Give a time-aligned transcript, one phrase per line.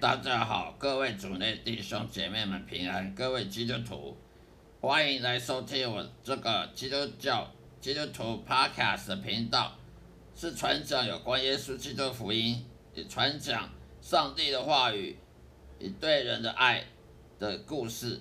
[0.00, 4.16] 大家好，各位主内弟兄姐妹们平安，各位基督徒，
[4.80, 7.48] 欢迎来收听我这个基督教
[7.80, 9.76] 基督徒 Podcast 的频道，
[10.34, 15.16] 是传讲有关耶稣基督福音，也传讲上帝的话语，
[15.78, 16.84] 以对人的爱
[17.38, 18.20] 的故事。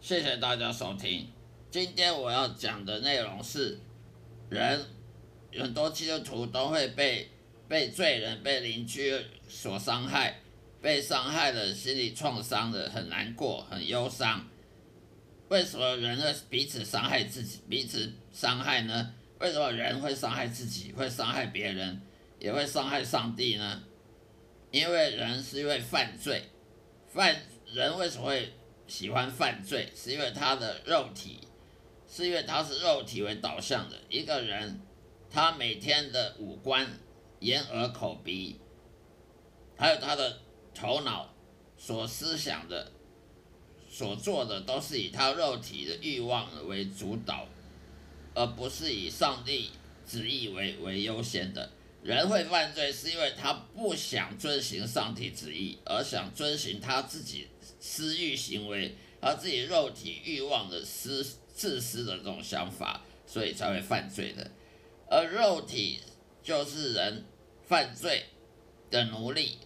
[0.00, 1.28] 谢谢大家收听。
[1.70, 3.78] 今天我要讲的内容是，
[4.48, 4.84] 人
[5.56, 7.30] 很多基督徒都会被
[7.68, 9.14] 被罪人、被邻居
[9.48, 10.40] 所伤害。
[10.82, 14.44] 被伤害的心理创伤的很难过，很忧伤。
[15.48, 19.14] 为什么人会彼此伤害自己，彼此伤害呢？
[19.38, 22.02] 为什么人会伤害自己，会伤害别人，
[22.40, 23.84] 也会伤害上帝呢？
[24.72, 26.42] 因为人是因为犯罪，
[27.06, 28.52] 犯人为什么会
[28.88, 29.88] 喜欢犯罪？
[29.94, 31.46] 是因为他的肉体，
[32.08, 34.80] 是因为他是肉体为导向的一个人，
[35.30, 36.88] 他每天的五官，
[37.38, 38.58] 眼耳口鼻，
[39.76, 40.40] 还有他的。
[40.74, 41.32] 头脑
[41.76, 42.92] 所思想的、
[43.90, 47.46] 所做的，都是以他肉体的欲望为主导，
[48.34, 49.70] 而不是以上帝
[50.06, 51.70] 旨意为为优先的。
[52.02, 57.46] 人会犯罪，是因为他不想遵行上帝旨意，而想遵循他自己
[57.78, 64.50] 私欲行为，他自己肉体欲望的私自私的这种想法，所以才会犯罪的。
[65.08, 66.00] 而肉体
[66.42, 67.24] 就是人
[67.68, 68.24] 犯罪
[68.90, 69.58] 的奴隶。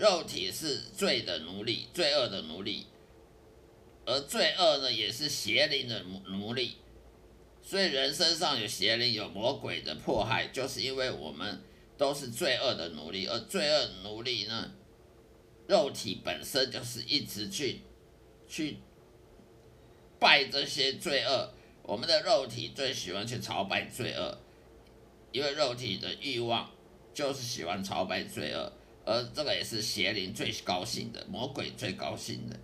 [0.00, 2.86] 肉体是罪的奴隶，罪恶的奴隶，
[4.06, 6.78] 而罪恶呢，也是邪灵的奴奴隶。
[7.60, 11.62] 所以人身上有邪灵、有魔鬼的迫害，就是因为我们
[11.98, 13.26] 都是罪恶的奴隶。
[13.26, 14.72] 而罪恶奴隶呢，
[15.68, 17.82] 肉体本身就是一直去
[18.48, 18.78] 去
[20.18, 21.52] 拜这些罪恶。
[21.82, 24.38] 我们的肉体最喜欢去朝拜罪恶，
[25.30, 26.70] 因为肉体的欲望
[27.12, 28.72] 就是喜欢朝拜罪恶。
[29.10, 32.56] 而这个也是邪灵最高兴的，魔鬼最高兴的，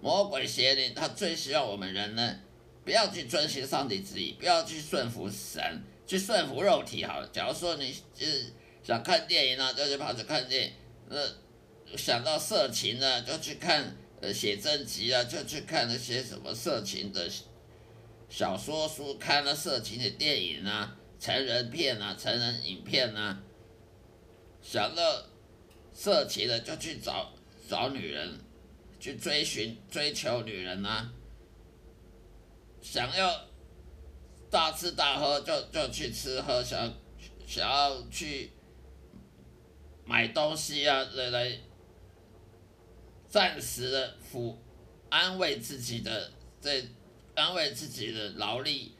[0.00, 2.36] 魔鬼邪灵他最希望我们人呢，
[2.84, 7.28] 不要去遵循上帝旨意，不要去顺服神，去顺服肉体好了。
[7.32, 8.52] 假如说你是
[8.84, 10.70] 想看电影呢，就去跑去看电影；
[11.08, 17.28] 那想到色情呢，就去看呃写真集啊，就去看那些什么色情的
[18.28, 23.42] 小说书，看了色情的电影啊，成人片啊，成人影片啊，
[24.62, 25.02] 想到。
[26.00, 27.32] 色情的就去找
[27.68, 28.38] 找女人，
[29.00, 31.10] 去追寻追求女人呐，
[32.80, 33.48] 想要
[34.48, 36.94] 大吃大喝就就去吃喝，想
[37.44, 38.52] 想要去
[40.04, 41.58] 买东西啊来来
[43.28, 44.54] 暂时的抚
[45.10, 46.30] 安慰自己的
[46.60, 46.88] 这
[47.34, 48.92] 安慰自己的劳力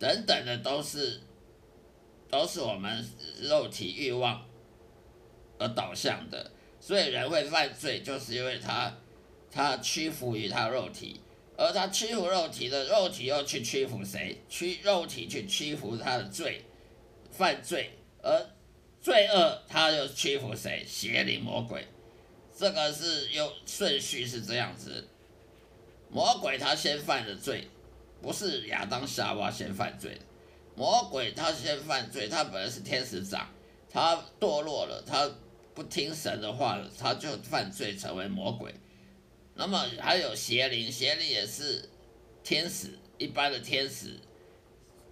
[0.00, 1.20] 等等的都是
[2.28, 3.08] 都是我们
[3.42, 4.44] 肉体欲望。
[5.58, 6.50] 而导向的，
[6.80, 8.94] 所以人会犯罪，就是因为他
[9.50, 11.20] 他屈服于他肉体，
[11.56, 14.40] 而他屈服肉体的肉体又去屈服谁？
[14.48, 16.64] 屈肉体去屈服他的罪，
[17.30, 17.90] 犯罪，
[18.22, 18.50] 而
[19.00, 20.84] 罪恶他又屈服谁？
[20.86, 21.86] 邪灵魔鬼，
[22.56, 25.06] 这个是用顺序是这样子，
[26.10, 27.68] 魔鬼他先犯的罪，
[28.20, 30.18] 不是亚当夏娃先犯罪，
[30.74, 33.48] 魔鬼他先犯罪，他本来是天使长，
[33.94, 35.30] 他堕落了，他。
[35.74, 38.72] 不听神的话了，他就犯罪成为魔鬼。
[39.56, 41.88] 那么还有邪灵，邪灵也是
[42.44, 44.20] 天使，一般的天使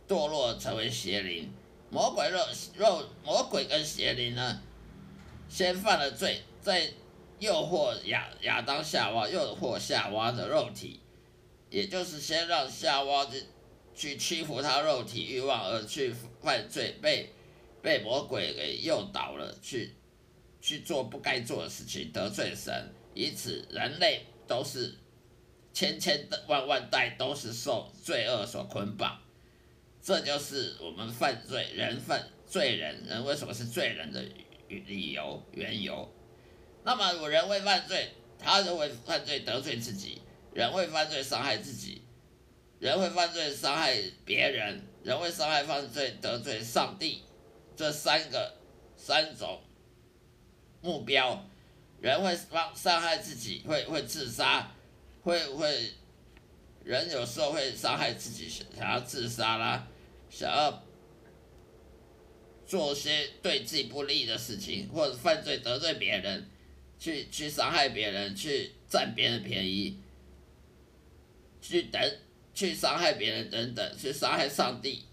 [0.06, 1.52] 堕落成为邪灵。
[1.90, 2.38] 魔鬼肉
[2.76, 4.62] 肉魔鬼跟邪灵呢，
[5.48, 6.92] 先犯了罪，在
[7.40, 11.00] 诱惑亚亚当夏娃，诱惑夏娃的肉体，
[11.70, 13.42] 也就是先让夏娃去
[13.96, 17.32] 去屈服他肉体欲望而去犯罪，被
[17.82, 19.96] 被魔鬼给诱导了去。
[20.64, 22.72] 去做不该做的事情，得罪神，
[23.14, 24.94] 以此人类都是
[25.72, 29.20] 千千万万代都是受罪恶所捆绑，
[30.00, 34.22] 这就是我们犯罪人犯罪人人为什么是罪人的
[34.68, 36.08] 理由缘由。
[36.84, 40.22] 那么我人会犯罪，他人会犯罪得罪自己，
[40.54, 42.02] 人会犯罪伤害自己，
[42.78, 47.24] 人会犯罪伤害别人，人会伤害犯罪得罪上帝，
[47.76, 48.54] 这三个
[48.96, 49.60] 三种。
[50.84, 51.46] 目标，
[52.00, 54.68] 人会伤伤害自己，会会自杀，
[55.22, 55.92] 会会，
[56.82, 59.86] 人有时候会伤害自己，想要自杀啦，
[60.28, 60.82] 想要
[62.66, 66.50] 做些对自己不利的事情，或者犯罪得罪别人，
[66.98, 70.00] 去去伤害别人，去占别人便宜，
[71.60, 72.02] 去等
[72.52, 75.04] 去伤害别人等等，去伤害上帝，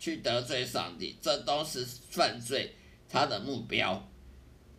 [0.00, 2.74] 去得罪上帝，这都是犯罪
[3.08, 4.08] 他的目标。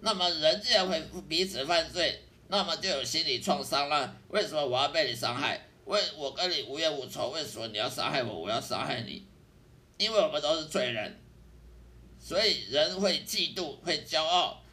[0.02, 4.18] 那么人既然会彼此犯罪，那么就有心理创伤了。
[4.30, 5.68] 为什么我要被你伤害？
[5.86, 8.42] 为我跟你无冤无仇，为什么你要伤害我？
[8.42, 9.26] 我要伤害你？
[9.98, 11.20] 因为我们都是罪人，
[12.20, 14.64] 所以人会嫉妒，会骄傲，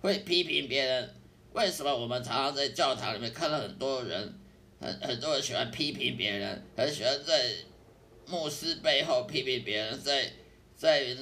[0.00, 1.14] 会批评别人。
[1.52, 4.34] 为什么我们常常在教堂里面看到很多人，
[4.80, 7.54] 很很多人喜欢批评别人，很喜欢在
[8.26, 10.30] 牧师背后批评别人，在
[10.76, 11.16] 在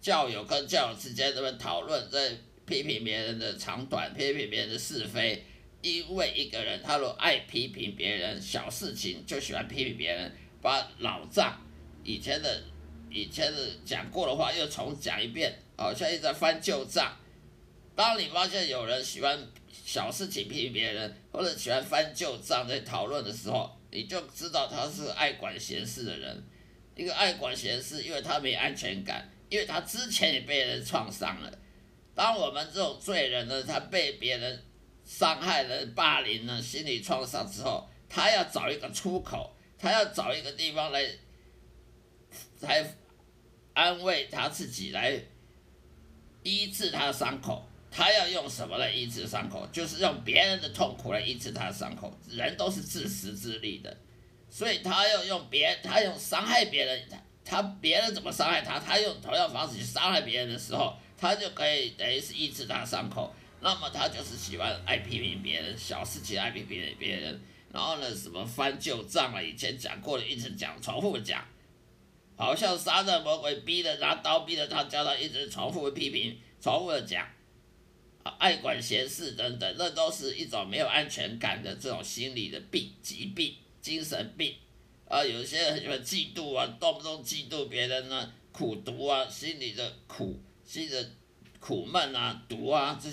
[0.00, 5.44] 教友跟教友之间这么讨论，在批评别人的长短，批评别人的是非。
[5.82, 11.60] 因为一个人他若爱批评别人小事情，就喜欢批评别人，把老账
[12.02, 12.62] 以前的
[13.08, 17.16] 以前的讲过的话又重讲一遍，好像一直在翻旧账。
[17.94, 19.38] 当你发现有人喜欢
[19.70, 26.44] 小事情批评别人，或者喜欢翻旧账在讨论的时候，你就知道他是爱管闲事的人。
[26.94, 31.58] 一个爱管闲事，因为他没安全感，因为他之前也被人创伤了。
[32.14, 34.62] 当我们这种罪人呢，他被别人
[35.02, 41.02] 伤害了、霸凌了、心理创伤之后，他要找一个出口，他要找一个地方来，
[42.60, 42.94] 来
[43.72, 45.18] 安慰他自己，来
[46.42, 47.66] 医治他的伤口。
[47.96, 49.66] 他要用什么来医治伤口？
[49.72, 52.14] 就是用别人的痛苦来医治他的伤口。
[52.28, 53.96] 人都是自私自利的，
[54.50, 57.08] 所以他要用别，他用伤害别人，
[57.42, 63.34] 他别人怎么伤害他，他用同样方式去伤害别人的时候，他就可以等于是医治他的伤口。
[63.62, 67.40] 那么他就是喜欢爱批评别人，小事情爱批评别人，
[67.72, 71.42] 然后呢，什么翻旧账啊，以前讲过的一直讲，重复讲，
[72.36, 77.26] 好像杀人魔鬼逼的拿刀逼着他，叫他一直重复批评，重复的讲。
[78.38, 84.54] 爱管闲事等等，那都是一种没有安全感的这种心理的病、疾病、精神病。
[85.08, 91.10] 啊，有些人喜欢嫉妒啊，动不动嫉妒别人呢，苦毒啊，心里的苦、心里的
[91.60, 93.08] 苦闷啊、毒啊，这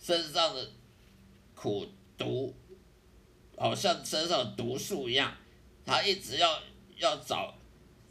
[0.00, 0.70] 身上的
[1.54, 1.86] 苦
[2.16, 2.54] 毒，
[3.56, 5.36] 好像身上的毒素一样，
[5.84, 6.62] 他一直要
[6.96, 7.54] 要找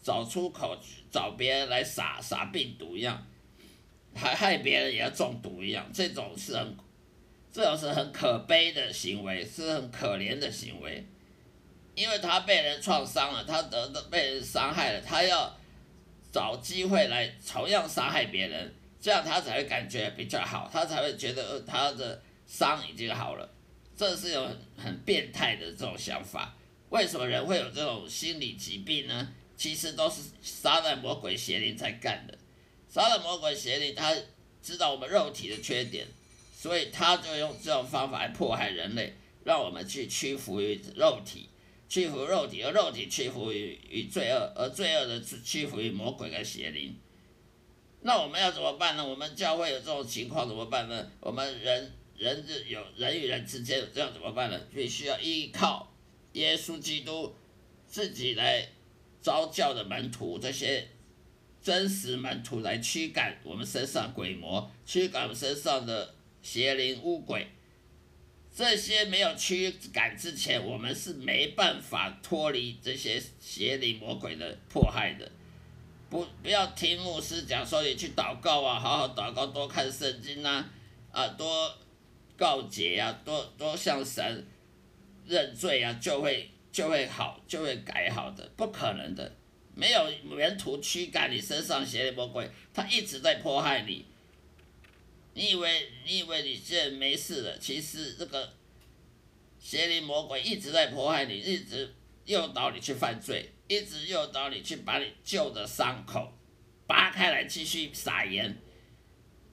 [0.03, 0.77] 找出口，
[1.11, 3.27] 找别人来撒撒病毒一样。
[4.13, 6.77] 还害别人也要中毒一样，这种是很，
[7.51, 11.05] 这种是很可悲的行为，是很可怜的行为，
[11.95, 15.57] 因为他被人创伤了，他得的被人伤害了，他要
[16.31, 23.49] 找机会来同样伤害别人，这样他才会感觉比较好，他才会觉得他的伤已经好了，
[23.95, 26.55] 这是有很很变态的这种想法。
[26.89, 29.33] 为什么人会有这种心理疾病呢？
[29.55, 32.37] 其实都是杀人魔鬼邪灵在干的。
[32.93, 34.13] 杀了魔鬼邪灵，他
[34.61, 36.05] 知道我们肉体的缺点，
[36.53, 39.13] 所以他就用这种方法来迫害人类，
[39.45, 41.47] 让我们去屈服于肉体，
[41.87, 46.93] 屈服肉体，而肉体屈服于于罪恶，而罪恶的屈服于魔鬼跟邪灵。
[48.01, 49.07] 那我们要怎么办呢？
[49.07, 51.09] 我们教会有这种情况怎么办呢？
[51.21, 54.59] 我们人人有人与人之间有这样怎么办呢？
[54.75, 55.89] 必须要依靠
[56.33, 57.33] 耶稣基督
[57.87, 58.67] 自己来
[59.21, 60.89] 招教的门徒这些。
[61.61, 67.47] 真实门徒来驱赶我们身上鬼魔，驱赶我们身上的邪灵污鬼。
[68.53, 75.31] 这些没有驱赶之前，我们是没办法脱离这些邪灵魔鬼的迫害的。
[76.09, 80.69] 不，不要听牧师讲说你去祷告啊，好好祷告，多看圣经啊，
[81.11, 81.73] 啊，多
[82.35, 84.45] 告诫啊，多多向神
[85.25, 89.33] 认罪啊，就会就会好，就会改好的，不可能的。
[89.73, 94.05] 没有门徒驱赶你身上邪灵魔鬼，他一直在迫害你。
[95.33, 98.53] 你以为你以为你现在没事了，其实这个
[99.59, 101.93] 邪灵魔鬼一直在迫害你，一直
[102.25, 106.33] 诱导你去犯罪，一直诱导你去把你旧的伤口
[106.85, 108.57] 扒开来继续撒盐。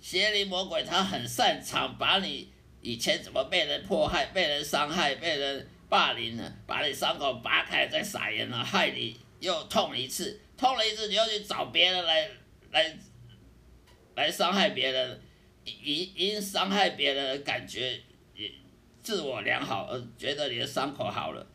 [0.01, 6.53] 邪灵魔鬼他很擅长把你以前怎么被人迫害、被人伤害、被人霸凌呢？
[6.67, 9.17] 把你伤口扒开再撒盐了，害你。
[9.41, 12.29] 又痛一次，痛了一次，你又去找别人来
[12.73, 12.99] 来
[14.17, 15.21] 来伤害别人，
[15.65, 18.01] 因因伤害别人的感觉
[19.03, 21.47] 自我良好而觉得你的伤口好了。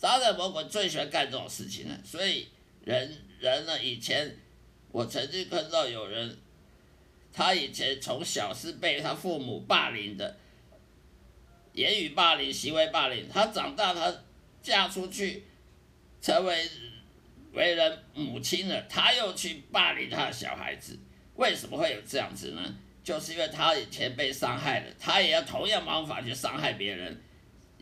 [0.00, 2.48] 杀人魔鬼最喜欢干这种事情了，所以
[2.84, 4.36] 人人呢，以前
[4.90, 6.38] 我曾经看到有人，
[7.32, 10.36] 他以前从小是被他父母霸凌的，
[11.74, 14.24] 言语霸凌、行为霸凌，他长大他
[14.60, 15.44] 嫁出去。
[16.20, 16.68] 成为
[17.52, 20.98] 为人母亲了，他又去霸凌他的小孩子，
[21.34, 22.74] 为什么会有这样子呢？
[23.02, 27.22] 就是因为他以前被伤害了，他也要同样方法去伤害别人，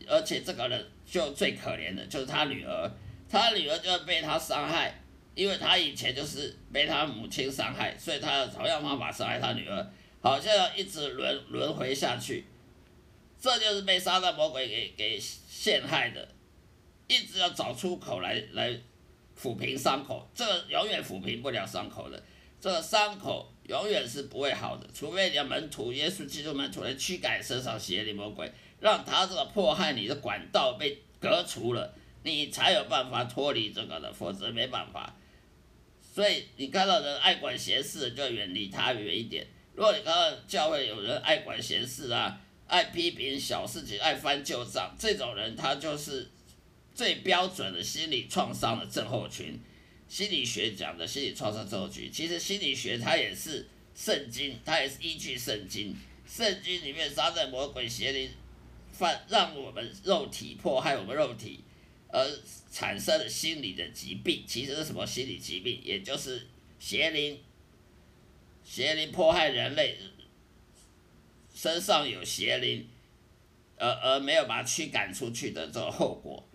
[0.07, 2.91] 而且这个人就最可怜的，就是他女儿，
[3.29, 5.01] 他女儿就要被他伤害，
[5.35, 9.91] 因为他以前就是被他母亲伤害，所以他要同样方法伤害他女儿，
[10.21, 12.45] 好像要一直轮轮回下去。
[13.39, 16.27] 这就是被撒旦魔鬼给给陷害的，
[17.07, 18.77] 一直要找出口来来
[19.39, 22.21] 抚平伤口，这个永远抚平不了伤口的，
[22.59, 35.15] 这个伤口永远是不会好的，除非你的门徒耶稣基督门徒来驱赶身上邪灵魔鬼，让他这个迫害你的管道被隔除了，你才有办法脱离这个的，否则没办法。
[36.01, 39.45] 所以你看到人爱管闲事，就远离他远一点。
[39.75, 46.27] 如果你看到教会有人爱管闲事啊，爱批评小事情，爱翻旧账，这种人他就是
[46.97, 49.59] 最标准的心理创伤的症候群。
[50.09, 55.95] 心理学讲的心理创伤症候群，其实心理学它也是圣经，它也是依据圣经。
[56.25, 58.31] 圣经里面撒旦魔鬼邪灵
[58.91, 61.59] 犯让我们肉体迫害我们肉体，
[62.07, 62.25] 而
[62.71, 65.79] 产生的心理的疾病，其实是什么心理疾病？
[65.83, 66.47] 也就是
[66.79, 67.39] 邪灵，
[68.63, 69.97] 邪灵迫害人类。
[71.53, 72.87] 身上有邪灵，
[73.75, 76.46] 而而没有把它驱赶出去的这种后果，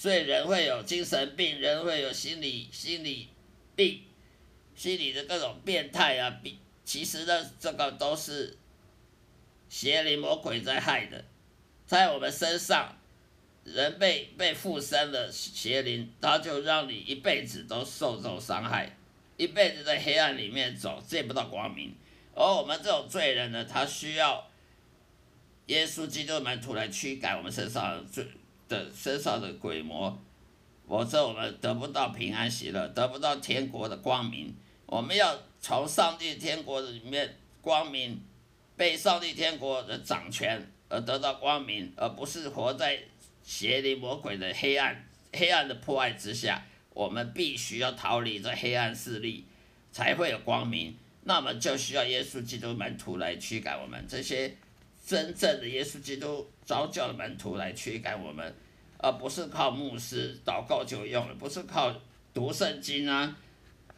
[0.00, 3.28] 所以人会有精神病，人会有心理心理
[3.76, 4.00] 病，
[4.74, 8.56] 心理的各种变态啊病，其实呢，这个都是
[9.68, 11.22] 邪灵魔鬼在害的，
[11.86, 12.96] 在我们身上，
[13.62, 18.96] 人被被附身了邪灵，他就让你一辈子都受这种伤害，
[19.36, 21.94] 一辈子在黑暗里面走，见不到光明。
[22.34, 24.50] 而我们这种罪人呢，他需要
[25.66, 28.26] 耶稣基督的门徒来驱赶我们身上的罪
[28.70, 30.16] 的身上的鬼魔，
[30.88, 34.54] 否则我们得不到平安喜乐，得不到天国的光明。
[34.86, 38.20] 我们要从上帝天国里面光明，
[38.76, 43.00] 被上帝天国的掌权而得到光明，而不是活在
[43.42, 46.64] 邪灵魔鬼的黑暗黑暗的破坏之下。
[46.92, 49.44] 我们必须要逃离这黑暗势力，
[49.90, 50.96] 才会有光明。
[51.24, 54.56] 那么就需要耶稣基督门徒来驱赶我们这些
[55.10, 58.54] 真正的耶稣基督招教的门徒来驱赶我们，
[58.96, 61.92] 而不是靠牧师祷告就用了，不是靠
[62.32, 63.36] 读圣经啊，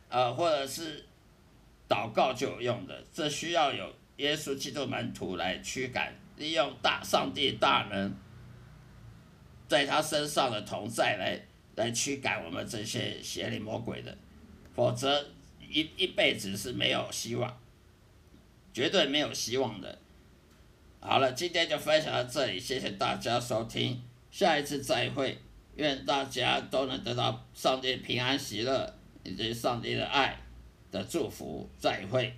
[0.09, 1.05] 呃，或者是
[1.87, 3.05] 祷告就有用的。
[3.13, 8.17] 这需要有耶稣基督门徒来驱赶，利用大上帝大能
[9.69, 11.39] 在他身上的同在来
[11.77, 14.17] 来驱赶我们这些邪灵魔鬼的，
[14.75, 15.23] 否则。
[15.75, 17.59] 一一辈子是没有希望，
[18.75, 19.99] 绝对没有希望的。
[21.05, 25.37] 好了，今天就分享到这里，谢谢大家收听，下一次再会，
[25.75, 28.95] 愿大家都能得到上帝平安喜乐
[29.25, 30.39] 以及上帝的爱
[30.93, 32.33] 的祝福，再会。